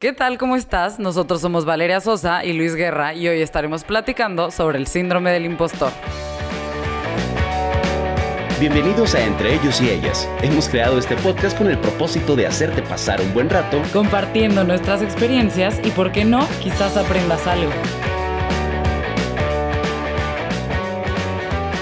[0.00, 0.38] ¿Qué tal?
[0.38, 0.98] ¿Cómo estás?
[0.98, 5.44] Nosotros somos Valeria Sosa y Luis Guerra y hoy estaremos platicando sobre el síndrome del
[5.44, 5.92] impostor.
[8.58, 10.26] Bienvenidos a Entre ellos y ellas.
[10.40, 15.02] Hemos creado este podcast con el propósito de hacerte pasar un buen rato compartiendo nuestras
[15.02, 17.70] experiencias y, por qué no, quizás aprendas algo.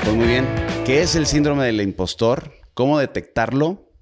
[0.02, 0.44] Pues muy bien.
[0.84, 2.50] ¿Qué es el síndrome del impostor?
[2.74, 3.92] ¿Cómo detectarlo?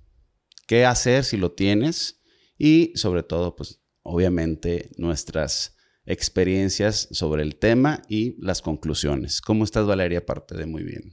[0.66, 2.22] ¿Qué hacer si lo tienes?
[2.56, 5.76] Y sobre todo, pues obviamente nuestras
[6.06, 9.40] experiencias sobre el tema y las conclusiones.
[9.40, 10.20] ¿Cómo estás, Valeria?
[10.20, 11.12] Aparte de muy bien.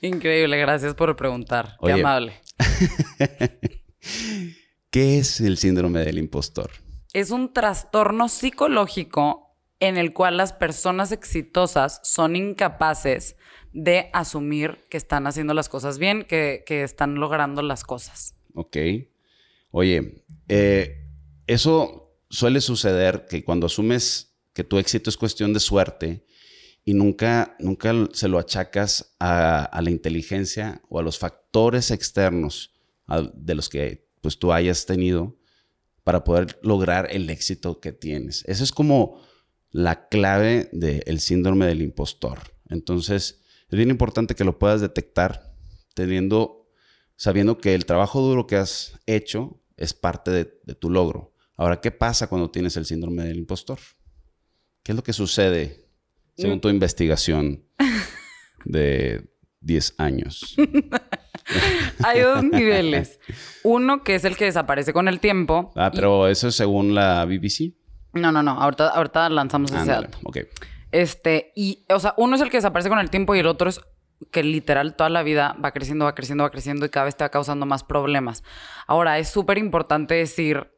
[0.00, 1.76] Increíble, gracias por preguntar.
[1.82, 2.34] Qué amable.
[4.90, 6.70] ¿Qué es el síndrome del impostor?
[7.12, 13.36] Es un trastorno psicológico en el cual las personas exitosas son incapaces
[13.72, 18.36] de asumir que están haciendo las cosas bien, que, están logrando las cosas.
[18.54, 18.76] Ok.
[19.70, 21.08] Oye, eh,
[21.46, 22.03] eso
[22.34, 26.24] suele suceder que cuando asumes que tu éxito es cuestión de suerte,
[26.84, 32.74] y nunca, nunca se lo achacas a, la inteligencia o a los factores externos
[33.34, 35.38] de los que pues, tú hayas tenido
[36.02, 38.44] para poder lograr el éxito que tienes.
[38.46, 39.22] Eso es como
[39.70, 42.40] la clave del síndrome del impostor.
[42.68, 45.54] Entonces, es bien importante que lo puedas detectar
[45.94, 46.70] teniendo,
[47.16, 51.33] sabiendo que el trabajo duro que has hecho es parte de tu logro.
[51.56, 53.78] Ahora, ¿qué pasa cuando tienes el síndrome del impostor?
[54.82, 55.84] ¿Qué es lo que sucede
[56.36, 57.64] según tu investigación
[58.64, 59.28] de
[59.60, 60.56] 10 años.
[62.04, 63.18] Hay dos niveles.
[63.62, 65.72] Uno que es el que desaparece con el tiempo.
[65.76, 67.74] Ah, pero eso es según la BBC.
[68.12, 68.52] No, no, no.
[68.52, 70.18] Ahorita, ahorita lanzamos ese dato.
[70.24, 70.38] Ok.
[70.92, 73.68] Este, y, o sea, uno es el que desaparece con el tiempo y el otro
[73.68, 73.80] es
[74.30, 77.24] que literal toda la vida va creciendo, va creciendo, va creciendo y cada vez te
[77.24, 78.44] va causando más problemas.
[78.86, 80.73] Ahora, es súper importante decir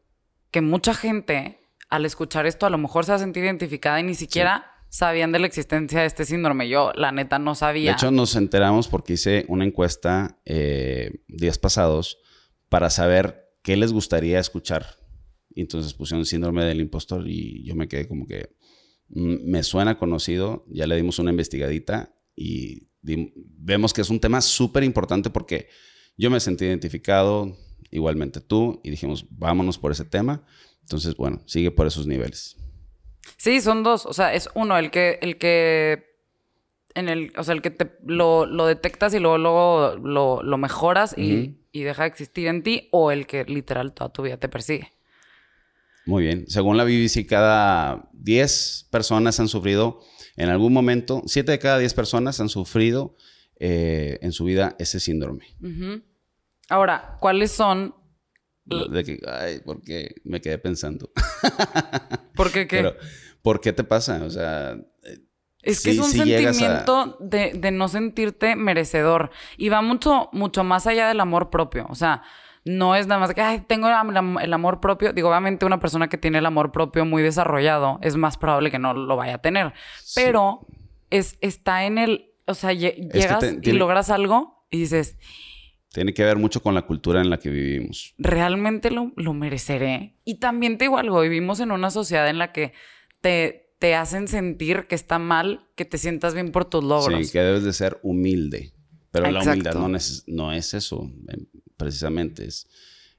[0.57, 4.05] que mucha gente al escuchar esto a lo mejor se va a sentir identificada y
[4.05, 6.67] ni siquiera sabían de la existencia de este síndrome.
[6.67, 7.91] Yo, la neta, no sabía.
[7.91, 12.17] De hecho, nos enteramos porque hice una encuesta eh, días pasados
[12.71, 14.97] para saber qué les gustaría escuchar.
[15.51, 18.49] Y entonces pusieron síndrome del impostor y yo me quedé como que
[19.11, 20.65] mm, me suena conocido.
[20.71, 25.69] Ya le dimos una investigadita y vemos que es un tema súper importante porque
[26.17, 27.55] yo me sentí identificado,
[27.91, 30.45] igualmente tú, y dijimos, vámonos por ese tema.
[30.83, 32.57] Entonces, bueno, sigue por esos niveles.
[33.37, 34.07] Sí, son dos.
[34.07, 36.17] O sea, es uno, el que, el que.
[36.95, 41.59] En el, o sea, el que te lo, detectas y luego, luego lo, mejoras y,
[41.73, 44.93] deja de existir en ti, o el que literal toda tu vida te persigue.
[46.07, 46.49] Muy bien.
[46.49, 50.01] Según la BBC, cada 10 personas han sufrido
[50.37, 53.17] en algún momento, 7 de cada 10 personas han sufrido
[53.59, 55.47] eh, en su vida ese síndrome.
[56.69, 57.95] Ahora, ¿cuáles son
[58.67, 61.11] de que, ay, porque me quedé pensando.
[62.35, 62.95] ¿Por qué qué?
[63.43, 64.23] ¿por qué te pasa?
[64.25, 64.73] O sea...
[65.05, 65.19] Eh,
[65.63, 69.31] es que es un sentimiento de, no sentirte merecedor.
[69.57, 71.87] Y va mucho, mucho más allá del amor propio.
[71.89, 72.23] O sea,
[72.65, 75.13] no es nada más que, ay, tengo el, amor propio.
[75.13, 78.79] Digo, obviamente una persona que tiene el amor propio muy desarrollado es más probable que
[78.79, 79.73] no lo vaya a tener.
[80.15, 80.67] Pero
[81.11, 85.17] es, está en el, o sea, llegas y logras algo y dices,
[85.97, 88.13] tiene que ver mucho con la cultura en la que vivimos.
[88.19, 90.19] Realmente lo, mereceré.
[90.27, 92.75] Y también te digo algo, vivimos en una sociedad en la que
[93.23, 97.27] te, te hacen sentir que está mal que te sientas bien por tus logros.
[97.27, 98.75] Sí, que debes de ser humilde.
[99.11, 101.47] Pero la humildad no es, no es eso, em,
[101.79, 102.45] precisamente.
[102.45, 102.69] Es,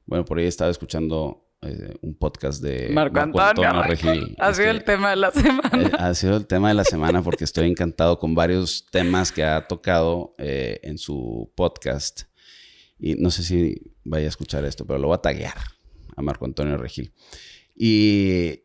[0.05, 3.71] bueno, por ahí estaba escuchando eh, un podcast de Marco, Antonio.
[4.37, 5.81] Ha sido el tema de la semana.
[5.81, 9.43] Eh, ha sido el tema de la semana porque estoy encantado con varios temas que
[9.43, 12.27] ha tocado eh, en su podcast.
[12.99, 15.57] Y no sé si vaya a escuchar esto, pero lo voy a taguear
[16.15, 17.13] a Marco Antonio Regil.
[17.75, 18.63] Y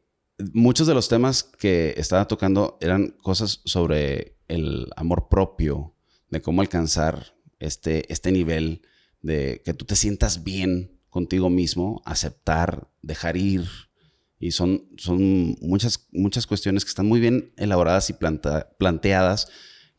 [0.53, 5.95] muchos de los temas que estaba tocando eran cosas sobre el amor propio,
[6.31, 8.83] de cómo alcanzar este, este nivel
[9.21, 13.67] de que tú te sientas bien contigo mismo, aceptar, dejar ir.
[14.41, 18.15] Y son, son muchas, muchas cuestiones que están muy bien elaboradas y
[18.79, 19.49] planteadas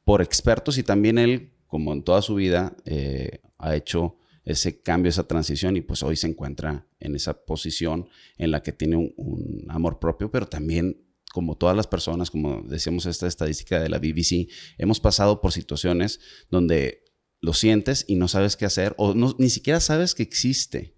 [0.04, 5.10] por expertos y también él, como en toda su vida, eh, ha hecho ese cambio,
[5.10, 9.66] esa transición y pues hoy se encuentra en esa posición en la que tiene un,
[9.70, 11.02] amor propio, pero también
[11.32, 16.20] como todas las personas, como decíamos esta estadística de la BBC, hemos pasado por situaciones
[16.52, 17.06] donde
[17.42, 20.96] lo sientes y no sabes qué hacer o ni siquiera sabes que existe,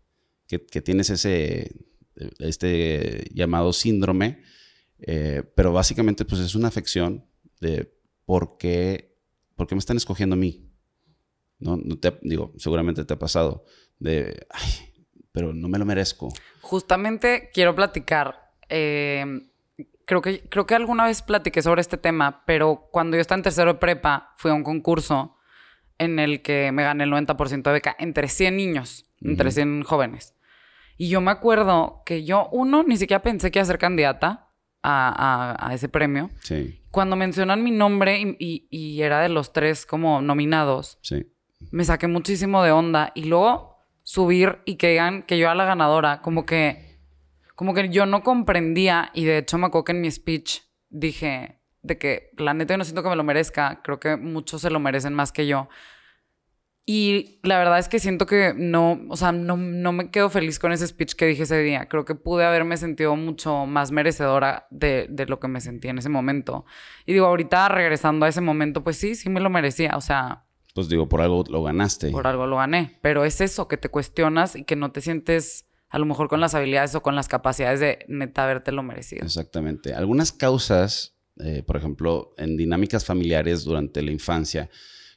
[0.48, 1.71] que, tienes ese,
[2.39, 4.41] este llamado síndrome,
[5.00, 7.25] eh, pero básicamente pues es una afección
[7.62, 7.91] de
[8.25, 9.18] por qué,
[9.56, 10.69] por qué me están escogiendo a mí,
[11.59, 11.77] ¿no?
[11.77, 13.65] no te, digo, seguramente te ha pasado
[13.99, 14.93] de, ay,
[15.31, 16.33] pero no me lo merezco.
[16.61, 19.25] Justamente quiero platicar eh,
[20.05, 23.43] creo, que, creo que alguna vez platiqué sobre este tema, pero cuando yo estaba en
[23.43, 25.37] tercero de prepa, fui a un concurso
[25.97, 30.35] en el que me gané el 90% de beca entre 100 niños, entre 100 jóvenes.
[30.97, 34.49] Y yo me acuerdo que yo, uno, ni siquiera pensé que iba a ser candidata
[34.83, 36.29] a, ese premio.
[36.41, 36.81] Sí.
[36.91, 41.31] Cuando mencionan mi nombre y, era de los tres como nominados, sí.
[41.71, 43.12] Me saqué muchísimo de onda.
[43.15, 47.00] Y luego subir y que que yo era la ganadora, como que,
[47.56, 49.12] como que yo no comprendía.
[49.13, 52.77] Y de hecho me acuerdo que en mi speech dije de que la neta yo
[52.77, 53.81] no siento que me lo merezca.
[53.83, 55.69] Creo que muchos se lo merecen más que yo.
[56.88, 60.59] Y la verdad es que siento que no, o sea, no, no, me quedo feliz
[60.59, 61.88] con ese speech que dije ese día.
[61.88, 65.97] Creo que pude haberme sentido mucho más merecedora de, de, lo que me sentí en
[65.97, 66.65] ese momento.
[67.07, 69.94] Y digo, ahorita regresando a ese momento, pues sí, sí me lo merecía.
[69.97, 70.44] O sea...
[70.75, 72.12] Pues digo, por algo lo ganaste.
[72.12, 73.00] Por algo lo gané.
[73.01, 76.42] Pero es eso, que te cuestionas y que no te sientes a lo mejor con
[76.42, 79.24] las habilidades o con las capacidades de neta haberte lo merecido.
[79.24, 79.94] Exactamente.
[79.94, 84.69] Algunas causas, eh, por ejemplo, en dinámicas familiares durante la infancia,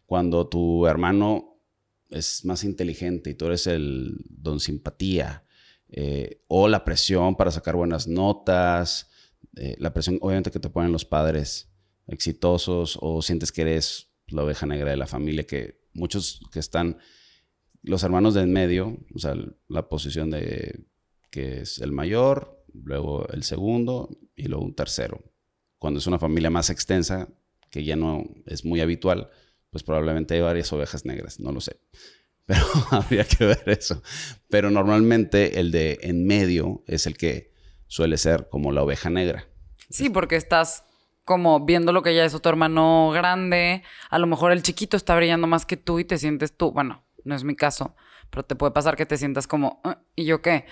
[0.07, 1.61] cuando tu hermano
[2.09, 5.43] es más inteligente y tú eres el don simpatía,
[5.89, 9.11] eh, o la presión para sacar buenas notas,
[9.57, 11.69] eh, la presión obviamente que te ponen los padres
[12.07, 16.99] exitosos, o sientes que eres la oveja negra de la familia, que muchos que están,
[17.83, 19.35] los hermanos de en medio, o sea,
[19.69, 20.85] la posición de
[21.31, 25.23] que es el mayor, luego el segundo y luego un tercero.
[25.79, 27.29] Cuando es una familia más extensa,
[27.71, 29.31] que ya no es muy habitual,
[29.71, 31.81] pues probablemente hay varias ovejas negras, no lo sé.
[32.47, 34.03] Pero habría que ver eso.
[34.49, 37.53] Pero normalmente el de en medio es el que
[37.87, 39.47] suele ser como la oveja negra.
[39.91, 40.85] Sí, porque estás
[41.29, 43.83] como viendo lo que ya es otro hermano grande.
[44.09, 46.73] A lo mejor el chiquito está brillando más que tú y te sientes tú.
[46.73, 47.95] Bueno, no es mi caso,
[48.31, 50.65] pero te puede pasar que te sientas como, ah, ¿y yo qué?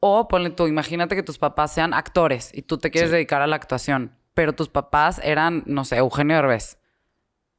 [0.00, 3.46] O ponle tú, imagínate que tus papás sean actores y tú te quieres dedicar a
[3.46, 6.78] la actuación, pero tus papás eran, no sé, Eugenio Herbes.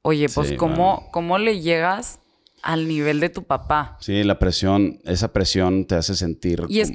[0.01, 2.19] Oye, pues ¿cómo, ¿cómo le llegas
[2.63, 3.95] al nivel de tu papá?
[4.01, 6.65] Sí, la presión, esa presión te hace sentir...
[6.67, 6.91] Y es...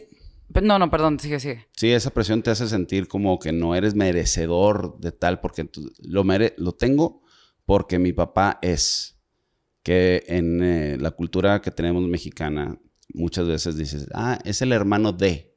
[0.63, 1.67] No, no, perdón, sigue, sigue.
[1.77, 6.25] Sí, esa presión te hace sentir como que no eres merecedor de tal, porque lo,
[6.25, 6.55] mere...
[6.59, 7.23] lo tengo
[7.65, 9.13] porque mi papá es.
[9.83, 12.81] Que en eh, la cultura que tenemos mexicana,
[13.15, 15.57] muchas veces dices, ah, es el hermano de,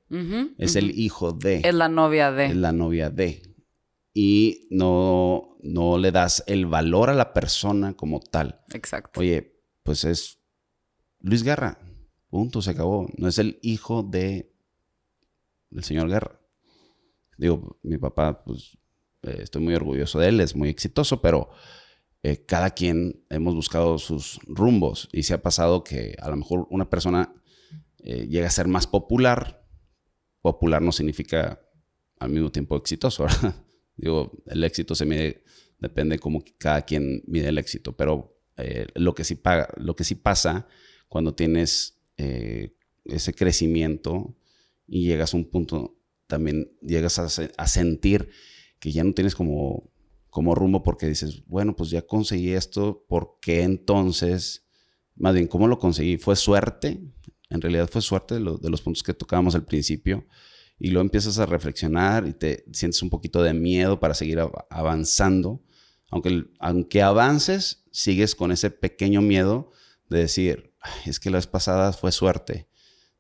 [0.60, 1.62] es el hijo de.
[1.64, 2.46] Es la novia de.
[2.46, 3.50] Es la novia de
[4.14, 8.62] y no, no le das el valor a la persona como tal.
[8.74, 9.20] Exacto.
[9.20, 10.40] Oye, pues es
[11.20, 11.80] Luis Guerra.
[12.30, 13.08] Punto, se acabó.
[13.18, 14.49] No es el hijo de
[15.70, 16.40] del señor Guerra.
[17.38, 18.78] Digo, mi papá, pues
[19.24, 21.50] eh, estoy muy orgulloso de él, es muy exitoso, pero
[22.24, 26.68] eh, cada quien hemos buscado sus rumbos y se ha pasado que a lo mejor
[26.70, 27.34] una persona
[28.00, 29.66] eh, llega a ser más popular.
[30.42, 31.62] Popular no significa
[32.20, 33.56] al mismo tiempo exitoso, ¿verdad?
[33.96, 35.44] Digo, el éxito se mide,
[35.80, 38.38] depende cómo cada quien mide el éxito, pero
[38.96, 40.68] lo, que sí paga, lo que sí pasa
[41.08, 44.39] cuando tienes ese crecimiento
[44.90, 45.98] y llegas a un punto,
[46.28, 48.30] también llegas a, sentir
[48.80, 49.92] que ya no tienes como,
[50.30, 54.66] como rumbo porque dices, bueno, pues ya conseguí esto, ¿por qué entonces?
[55.16, 56.18] Más bien, ¿cómo lo conseguí?
[56.18, 57.02] ¿Fue suerte?
[57.50, 60.26] En realidad fue suerte de, los puntos que tocábamos al principio
[60.78, 65.62] y luego empiezas a reflexionar y te sientes un poquito de miedo para seguir avanzando.
[66.12, 69.72] Aunque, aunque avances, sigues con ese pequeño miedo
[70.10, 70.74] de decir,
[71.06, 72.70] es que la vez pasada fue suerte.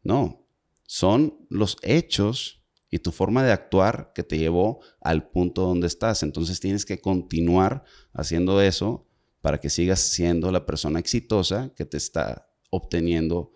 [0.03, 0.48] No,
[0.91, 6.24] son los hechos y tu forma de actuar que te llevó al punto donde estás.
[6.24, 9.08] Entonces tienes que continuar haciendo eso
[9.39, 13.51] para que sigas siendo la persona exitosa que te está obteniendo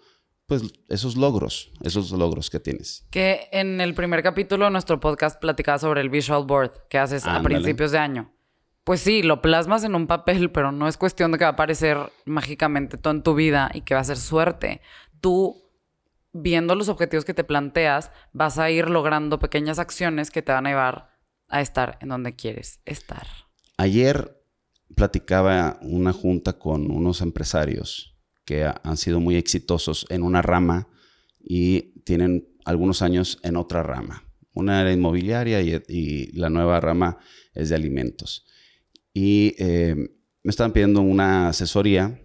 [0.45, 3.07] pues esos logros, esos logros que tienes.
[3.09, 7.25] Que en el primer capítulo de nuestro podcast platicaba sobre el visual board que haces
[7.25, 8.31] a principios de año.
[8.83, 11.53] Pues sí, lo plasmas en un papel, pero no es cuestión de que va a
[11.53, 14.81] aparecer mágicamente todo en tu vida y que va a ser suerte.
[15.19, 15.62] Tú,
[16.33, 20.65] viendo los objetivos que te planteas, vas a ir logrando pequeñas acciones que te van
[20.65, 21.09] a llevar
[21.47, 23.27] a estar en donde quieres estar.
[23.77, 24.43] Ayer
[24.95, 30.89] platicaba una junta con unos empresarios que han sido muy exitosos en una rama
[31.39, 34.23] y tienen algunos años en otra rama.
[34.53, 37.17] Una era inmobiliaria y, la nueva rama
[37.53, 38.45] es de alimentos.
[39.13, 39.95] Y eh,
[40.43, 42.19] me estaban pidiendo una asesoría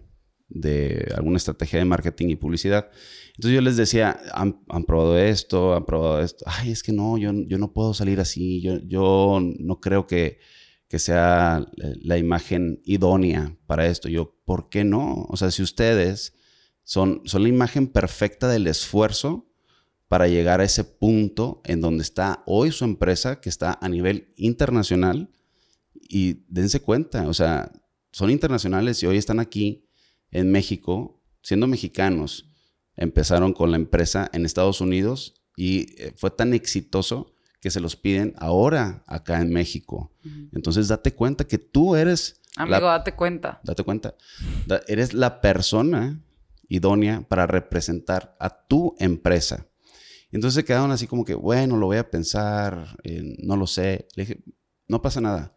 [0.47, 2.91] de alguna estrategia de marketing y publicidad.
[3.39, 6.43] Entonces yo les decía, han, probado esto, han probado esto.
[6.45, 10.39] Ay, es que no, yo, yo no puedo salir así, yo, yo no creo que,
[10.89, 14.09] que sea la imagen idónea para esto.
[14.09, 15.25] Yo, ¿por qué no?
[15.29, 16.33] O sea, si ustedes
[16.83, 19.47] son, son la imagen perfecta del esfuerzo,
[20.09, 24.33] para llegar a ese punto en donde está hoy su empresa, que está a nivel
[24.35, 25.29] internacional.
[25.93, 27.71] Y dense cuenta, o sea,
[28.11, 29.87] son internacionales y hoy están aquí
[30.29, 32.48] en México, siendo mexicanos.
[33.01, 37.95] Empezaron con la empresa en Estados Unidos y eh, fue tan exitoso que se los
[37.95, 40.11] piden ahora acá en México.
[40.51, 42.41] Entonces date cuenta que tú eres...
[42.57, 43.61] Amigo, date cuenta.
[43.63, 44.15] Date cuenta.
[44.87, 46.21] eres la persona
[46.67, 49.65] idónea para representar a tu empresa.
[50.31, 54.09] Entonces se quedaron así como que, bueno, lo voy a pensar, eh, no lo sé.
[54.15, 54.43] Le dije,
[54.89, 55.55] no pasa nada.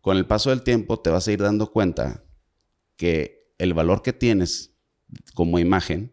[0.00, 2.24] Con el paso del tiempo te vas a ir dando cuenta
[2.96, 4.74] que el valor que tienes
[5.34, 6.12] como imagen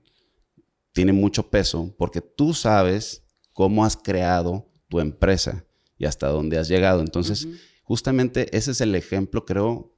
[0.98, 3.24] tiene mucho peso porque tú sabes
[3.54, 5.63] cómo has creado tu empresa
[5.96, 7.01] y hasta dónde has llegado.
[7.01, 7.48] Entonces,
[7.84, 9.96] justamente ese es el ejemplo, creo,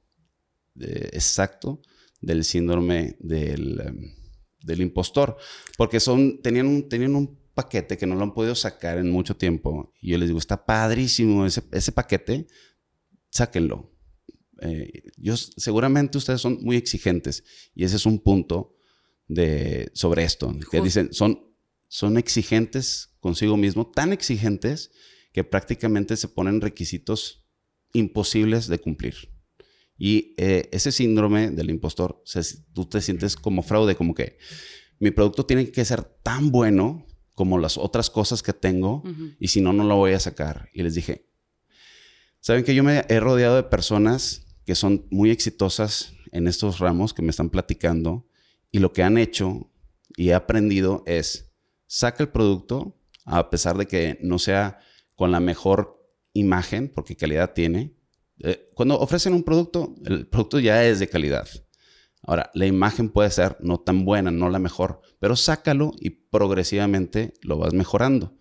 [0.78, 1.80] exacto
[2.20, 4.14] del síndrome del, em,
[4.62, 5.38] del, impostor.
[5.78, 9.34] Porque son, tenían, un, tenían un paquete que no lo han podido sacar en mucho
[9.34, 9.94] tiempo.
[10.02, 12.46] Y yo les digo, está padrísimo ese, ese paquete,
[13.30, 13.90] sáquenlo.
[14.60, 17.42] Eh, yo, seguramente ustedes son muy exigentes
[17.74, 18.76] y ese es un punto
[19.30, 21.54] de, sobre esto, que dicen, son,
[21.86, 24.90] son exigentes consigo mismo, tan exigentes
[25.32, 27.46] que prácticamente se ponen requisitos
[27.92, 29.14] imposibles de cumplir.
[29.96, 32.24] Y eh, ese síndrome del impostor,
[32.72, 34.38] tú te sientes como fraude, como que
[34.98, 39.02] mi producto tiene que ser tan bueno como las otras cosas que tengo
[39.38, 40.70] y si no, no lo voy a sacar.
[40.74, 41.30] Y les dije,
[42.40, 47.14] ¿saben que yo me he rodeado de personas que son muy exitosas en estos ramos
[47.14, 48.26] que me están platicando
[48.70, 49.70] y lo que han hecho
[50.16, 51.52] y he aprendido es,
[51.86, 54.80] saca el producto, a pesar de que no sea
[55.14, 56.00] con la mejor
[56.32, 57.94] imagen, porque calidad tiene.
[58.40, 61.48] Eh, cuando ofrecen un producto, el producto ya es de calidad.
[62.22, 67.34] Ahora, la imagen puede ser no tan buena, no la mejor, pero sácalo y progresivamente
[67.42, 68.36] lo vas mejorando.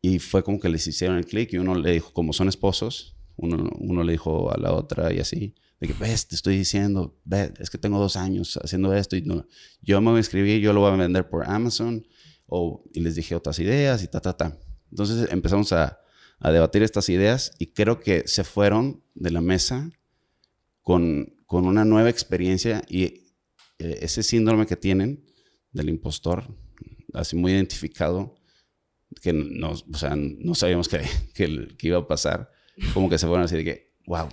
[0.00, 3.16] Y fue como que les hicieron el clic y uno le dijo, como son esposos,
[3.36, 7.18] uno, uno le dijo a la otra y así, de que, ves, te estoy diciendo,
[7.24, 9.48] ves, es que tengo dos años haciendo esto y no,
[9.80, 12.06] yo me voy a escribir, yo lo voy a vender por Amazon,
[12.46, 14.56] o, y les dije otras ideas y ta, ta, ta.
[14.92, 15.98] Entonces empezamos a,
[16.38, 19.90] a debatir estas ideas y creo que se fueron de la mesa
[20.82, 23.02] con, con una nueva experiencia y
[23.80, 25.24] eh, ese síndrome que tienen
[25.72, 26.44] del impostor,
[27.12, 28.36] así muy identificado,
[29.20, 31.00] que no, o sea, no sabíamos que,
[31.34, 32.52] que, que, iba a pasar,
[32.94, 34.28] como que se fueron así de que, wow,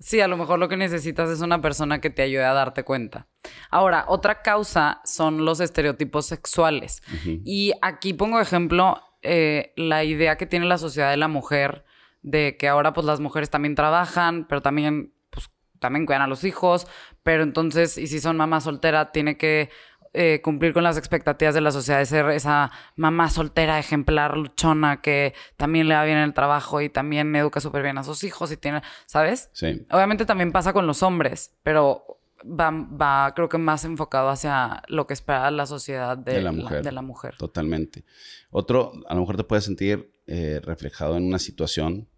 [0.00, 2.84] Sí, a lo mejor lo que necesitas es una persona que te ayude a darte
[2.84, 3.28] cuenta.
[3.70, 7.02] Ahora, otra causa son los estereotipos sexuales.
[7.44, 11.84] Y aquí pongo ejemplo eh, la idea que tiene la sociedad de la mujer
[12.22, 16.44] de que ahora pues las mujeres también trabajan, pero también pues también cuidan a los
[16.44, 16.86] hijos,
[17.22, 19.68] pero entonces, y si son mamá soltera, tiene que
[20.12, 25.00] eh, cumplir con las expectativas de la sociedad, de ser esa mamá soltera, ejemplar, luchona,
[25.00, 28.24] que también le va bien en el trabajo y también educa súper bien a sus
[28.24, 29.50] hijos y tiene, ¿sabes?
[29.52, 29.86] Sí.
[29.90, 35.06] Obviamente también pasa con los hombres, pero va, va creo que más enfocado hacia lo
[35.06, 36.82] que espera la sociedad de, la, mujer.
[36.82, 37.36] de la mujer.
[37.36, 38.04] Totalmente.
[38.50, 42.08] Otro, a lo mejor te puedes sentir eh, reflejado en una situación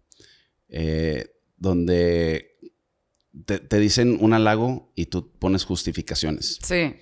[0.67, 2.57] eh, donde
[3.45, 6.59] te, te, dicen un halago y tú pones justificaciones.
[6.63, 6.95] Sí.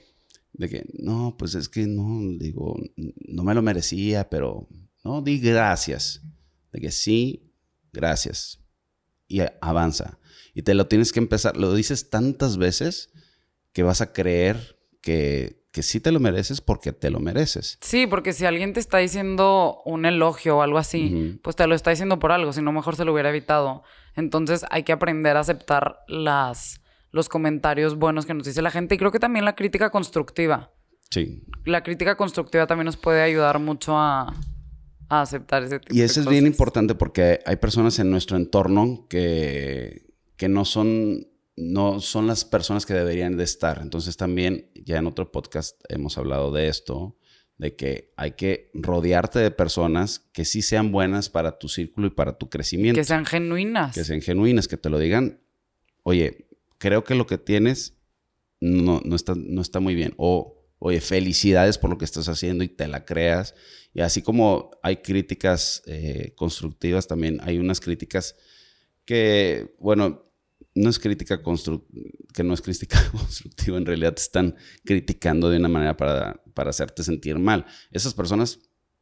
[0.62, 4.68] De que, no, pues es que no, digo, no me lo merecía, pero
[5.04, 6.22] no, di gracias.
[6.72, 7.52] De que sí,
[7.92, 8.64] gracias.
[9.28, 10.20] Y avanza.
[10.54, 13.10] Y te lo tienes que empezar, lo dices tantas veces
[13.74, 17.80] que vas a creer que, que sí te lo mereces porque te lo mereces.
[17.82, 21.74] Sí, porque si alguien te está diciendo un elogio o algo así, pues te lo
[21.74, 23.82] está diciendo por algo, si no mejor se lo hubiera evitado.
[24.16, 26.81] Entonces hay que aprender a aceptar las
[27.12, 30.74] los comentarios buenos que nos dice la gente y creo que también la crítica constructiva.
[31.10, 31.44] Sí.
[31.66, 34.34] La crítica constructiva también nos puede ayudar mucho a,
[35.10, 40.14] aceptar ese tipo Y eso es bien importante porque hay personas en nuestro entorno que,
[40.38, 41.28] que no son
[41.58, 43.80] no son las personas que deberían de estar.
[43.82, 47.18] Entonces también ya en otro podcast hemos hablado de esto,
[47.58, 52.12] de que hay que rodearte de personas que sí sean buenas para tu círculo y
[52.12, 53.00] para tu crecimiento.
[53.00, 53.94] Que sean genuinas.
[53.94, 55.42] Que sean genuinas, que te lo digan,
[56.04, 56.48] oye,
[56.82, 57.96] creo que lo que tienes
[58.60, 60.16] no, no, está, no está muy bien.
[60.18, 63.54] O, oye, felicidades por lo que estás haciendo y te la creas.
[63.94, 68.36] Y así como hay críticas eh, constructivas, también hay unas críticas
[69.06, 70.34] que, bueno,
[70.74, 71.44] no es crítica
[72.34, 76.72] que no es crítica constructiva, en realidad te están criticando de una manera para, para
[76.72, 77.68] hacerte sentir mal.
[77.92, 78.60] Esas personas,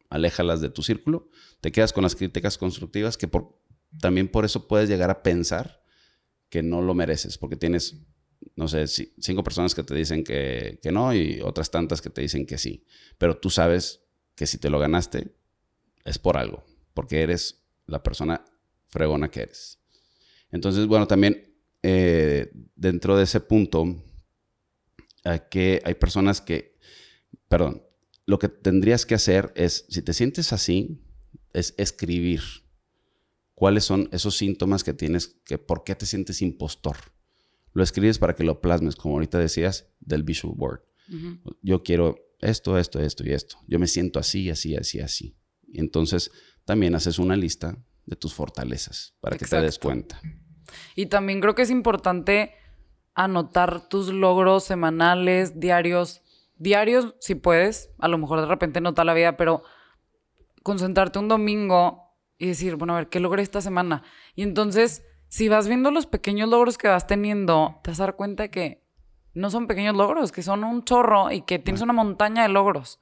[0.10, 1.30] aléjalas de tu círculo,
[1.62, 3.58] te quedas con las críticas constructivas que por,
[4.02, 5.79] también por eso puedes llegar a pensar
[6.50, 7.98] que no lo mereces, porque tienes,
[8.56, 12.46] no sé, cinco personas que te dicen que, no y otras tantas que te dicen
[12.46, 12.86] que sí,
[13.18, 14.02] pero tú sabes
[14.36, 15.34] que si te lo ganaste
[16.06, 16.64] es por algo,
[16.94, 18.44] porque eres la persona
[18.88, 19.80] fregona que eres.
[20.52, 21.54] Entonces, bueno, también
[21.84, 24.04] eh, dentro de ese punto,
[25.50, 26.78] que, hay personas que,
[27.48, 27.84] perdón,
[28.26, 31.02] lo que tendrías que hacer es, si te sientes así,
[31.54, 32.42] es escribir
[33.60, 36.96] cuáles son esos síntomas que tienes, que por qué te sientes impostor.
[37.74, 40.80] Lo escribes para que lo plasmes, como ahorita decías, del visual board.
[41.62, 43.58] Yo quiero esto, esto, esto y esto.
[43.68, 45.36] Yo me siento así, así, así, así.
[45.68, 46.32] Y entonces
[46.64, 50.22] también haces una lista de tus fortalezas para que te des cuenta.
[50.96, 52.54] Y también creo que es importante
[53.14, 56.22] anotar tus logros semanales, diarios.
[56.56, 59.64] Diarios, si puedes, a lo mejor de repente no la vida, pero
[60.64, 62.09] concentrarte un domingo
[62.40, 64.02] y decir, bueno, a ver, ¿qué logré esta semana?
[64.34, 68.16] Y entonces, si vas viendo los pequeños logros que vas teniendo, te vas a dar
[68.16, 68.82] cuenta que
[69.34, 73.00] no son pequeños logros, que son un chorro y que tienes una montaña de logros.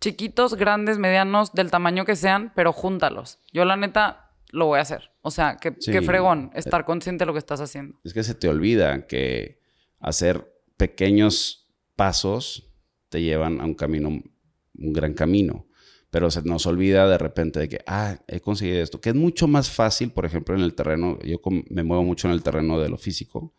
[0.00, 3.40] Chiquitos, grandes, medianos, del tamaño que sean, pero júntalos.
[3.52, 5.10] Yo la neta lo voy a hacer.
[5.20, 7.98] O sea, que, fregón estar consciente de lo que estás haciendo.
[8.04, 9.60] Es que se te olvida que
[9.98, 12.72] hacer pequeños pasos
[13.10, 15.66] te llevan a un camino, un gran camino
[16.10, 19.46] pero se nos olvida de repente de que, ah, he conseguido esto, que es mucho
[19.46, 22.88] más fácil, por ejemplo, en el terreno, yo me muevo mucho en el terreno de
[22.88, 23.54] lo físico,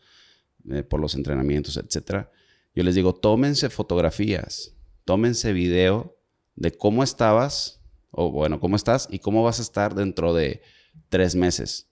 [0.70, 2.30] eh, por los entrenamientos, etcétera.
[2.76, 6.18] Yo les digo, tómense fotografías, tómense video
[6.56, 7.82] de cómo estabas,
[8.12, 10.62] o bueno, cómo estás y cómo vas a estar dentro de
[11.10, 11.90] tres meses.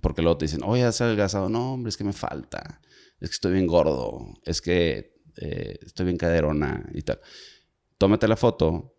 [0.00, 1.48] Porque luego te dicen, oye, has adelgazado.
[1.48, 2.80] No, hombre, es que me falta.
[3.20, 4.34] Es que estoy bien gordo.
[4.44, 7.20] Es que eh, estoy bien caderona y tal.
[7.96, 8.93] Tómate la foto,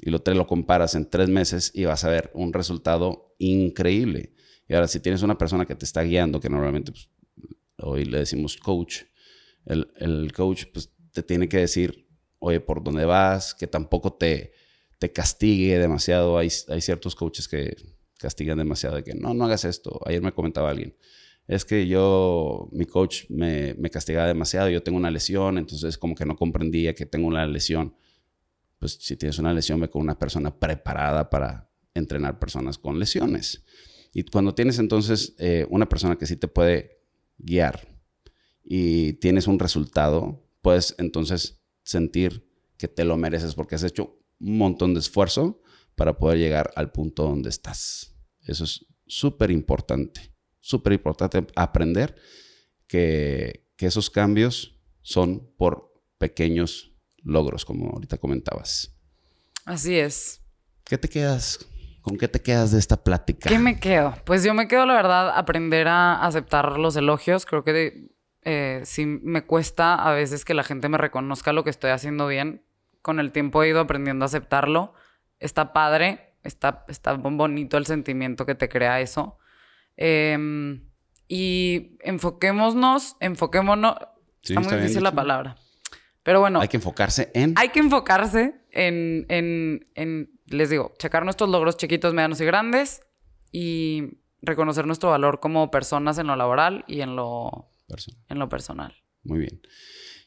[0.00, 4.34] y lo, te lo comparas en tres meses y vas a ver un resultado increíble.
[4.68, 7.08] Y ahora, si tienes una persona que te está guiando, que normalmente pues,
[7.78, 9.02] hoy le decimos coach,
[9.66, 14.52] el, el, coach pues, te tiene que decir, oye, por dónde vas, que tampoco te,
[14.98, 16.38] te castigue demasiado.
[16.38, 17.76] Hay, hay ciertos coaches que
[18.18, 20.00] castigan demasiado de que no, no hagas esto.
[20.06, 20.96] Ayer me comentaba alguien,
[21.46, 26.14] es que yo, mi coach me, me castigaba demasiado, yo tengo una lesión, entonces como
[26.14, 27.96] que no comprendía que tengo una lesión
[28.80, 33.62] pues si tienes una lesión, ve con una persona preparada para entrenar personas con lesiones.
[34.12, 37.02] Y cuando tienes entonces eh, una persona que sí te puede
[37.36, 37.86] guiar
[38.64, 44.56] y tienes un resultado, puedes entonces sentir que te lo mereces porque has hecho un
[44.56, 45.60] montón de esfuerzo
[45.94, 48.16] para poder llegar al punto donde estás.
[48.40, 52.16] Eso es súper importante, súper importante aprender
[52.86, 56.89] que, que esos cambios son por pequeños
[57.24, 58.94] logros, como ahorita comentabas.
[59.64, 60.42] Así es.
[60.84, 61.66] ¿Qué te quedas?
[62.02, 63.48] ¿Con qué te quedas de esta plática?
[63.48, 64.14] ¿Qué me quedo?
[64.24, 67.44] Pues yo me quedo, la verdad, aprender a aceptar los elogios.
[67.44, 68.10] Creo que
[68.42, 72.26] eh, sí me cuesta a veces que la gente me reconozca lo que estoy haciendo
[72.26, 72.64] bien.
[73.02, 74.94] Con el tiempo he ido aprendiendo a aceptarlo.
[75.38, 79.38] Está padre, está, está bonito el sentimiento que te crea eso.
[79.96, 80.88] Em,
[81.28, 83.96] y enfoquémonos, enfoquémonos.
[84.42, 85.56] está muy difícil la palabra.
[86.22, 86.60] Pero bueno.
[86.60, 87.54] Hay que enfocarse en.
[87.56, 93.00] Hay que enfocarse en, en, en, les digo, checar nuestros logros chiquitos, medianos y grandes
[93.52, 97.70] y reconocer nuestro valor como personas en lo laboral y en lo,
[98.28, 98.94] en lo personal.
[99.22, 99.60] Muy bien.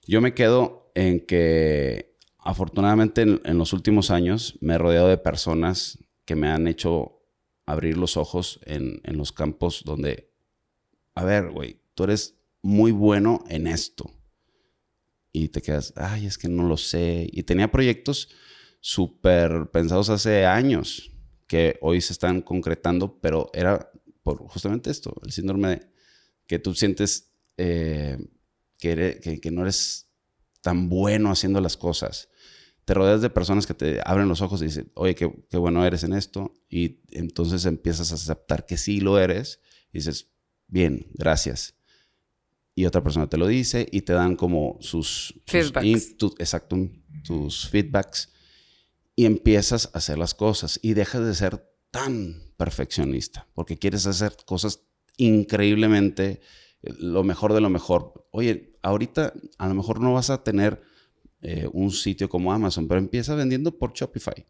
[0.06, 6.00] Yo me quedo en que afortunadamente en, los últimos años me he rodeado de personas
[6.26, 7.22] que me han hecho
[7.66, 10.30] abrir los ojos en, en los campos donde,
[11.16, 14.12] a ver, güey, tú eres muy bueno en esto
[15.34, 17.28] y te quedas, ay, es que no lo sé.
[17.32, 18.30] Y tenía proyectos
[18.80, 21.12] súper pensados hace años
[21.48, 23.92] que hoy se están concretando, pero era
[24.22, 25.88] por justamente esto, el síndrome de
[26.46, 28.18] que tú sientes eh,
[28.78, 30.08] que, que, no eres
[30.62, 32.30] tan bueno haciendo las cosas.
[32.86, 35.86] Te rodeas de personas que te abren los ojos y dicen, oye, qué, qué bueno
[35.86, 36.54] eres en esto.
[36.70, 39.62] Y entonces empiezas a aceptar que sí lo eres.
[39.92, 40.32] Y dices,
[40.68, 41.76] bien, gracias
[42.76, 46.16] y otra persona te lo dice y te dan como sus, feedbacks.
[46.40, 46.90] exacto,
[47.24, 48.32] tus feedbacks
[49.16, 54.36] y empiezas a hacer las cosas y dejas de ser tan perfeccionista porque quieres hacer
[54.46, 54.82] cosas
[55.18, 56.42] increíblemente
[56.82, 58.28] lo mejor de lo mejor.
[58.32, 60.82] Oye, ahorita a lo mejor no vas a tener
[61.42, 64.46] eh, un sitio como Amazon, pero empieza vendiendo por Shopify.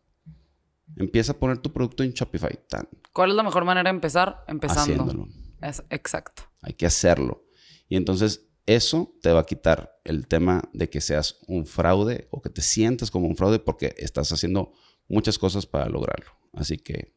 [0.95, 2.59] Empieza a poner tu producto en Shopify.
[2.67, 2.88] Tan.
[3.12, 4.43] ¿Cuál es la mejor manera de empezar?
[4.47, 4.81] Empezando.
[4.81, 5.27] Haciéndolo.
[5.62, 6.43] Es, exacto.
[6.62, 7.45] Hay que hacerlo.
[7.88, 12.41] Y entonces eso te va a quitar el tema de que seas un fraude o
[12.41, 14.74] que te sientas como un fraude porque estás haciendo
[15.08, 16.32] muchas cosas para lograrlo.
[16.54, 17.13] Así que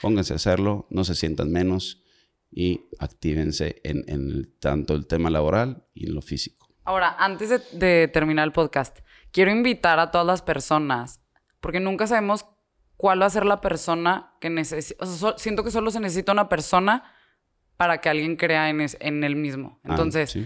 [0.00, 2.02] pónganse a hacerlo, no se sientan menos
[2.50, 6.68] y actívense en, tanto el tema laboral y en lo físico.
[6.84, 8.98] Ahora, antes de, de terminar el podcast,
[9.30, 11.22] quiero invitar a todas las personas,
[11.60, 12.44] porque nunca sabemos
[12.96, 15.04] cuál va a ser la persona que necesita.
[15.04, 17.04] O sea, siento que solo se necesita una persona
[17.82, 19.80] para que alguien crea en, en él mismo.
[19.82, 20.38] Ah, Entonces,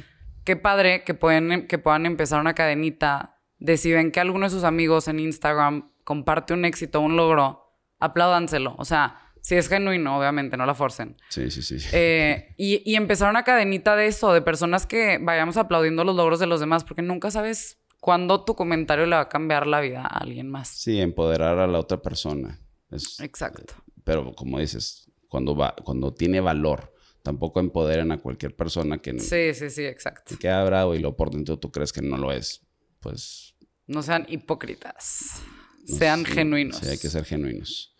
[0.42, 4.50] qué padre que, pueden, que puedan empezar una cadenita de si ven que alguno de
[4.50, 8.74] sus amigos en Instagram comparte un éxito, un logro, apláudanselo.
[8.78, 11.18] O sea, si es genuino, obviamente, no la forcen.
[11.28, 11.76] Sí, sí, sí.
[11.92, 16.40] Eh, y, y, empezar una cadenita de eso, de personas que vayamos aplaudiendo los logros
[16.40, 20.00] de los demás, porque nunca sabes cuándo tu comentario le va a cambiar la vida
[20.00, 20.68] a alguien más.
[20.68, 22.62] Sí, empoderar a la otra persona.
[22.90, 23.74] Exacto.
[24.04, 26.95] Pero como dices, cuando, va, cuando tiene valor,
[27.26, 29.18] tampoco empoderen a cualquier persona que...
[29.18, 30.22] Sí, sí, sí, exacto.
[30.28, 32.62] Que queda bravo y lo por dentro tú crees que no lo es.
[33.00, 33.56] Pues...
[33.88, 35.42] No sean hipócritas.
[35.84, 36.76] sean genuinos.
[36.76, 37.96] Sí, hay que ser genuinos.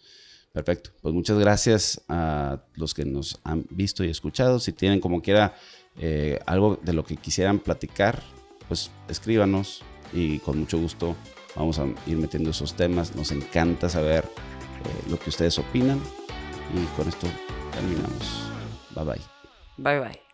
[0.53, 0.91] Perfecto.
[1.03, 4.61] Pues muchas gracias a los que nos han visto y escuchado.
[4.61, 5.57] Si tienen como quiera
[5.99, 8.23] eh, algo de lo que quisieran platicar,
[8.69, 11.17] pues escríbanos y con mucho gusto
[11.57, 13.17] vamos a ir metiendo esos temas.
[13.17, 16.01] Nos encanta saber eh, lo que ustedes opinan
[16.73, 17.27] y con esto
[17.73, 18.56] terminamos.
[19.78, 20.26] バイバイ。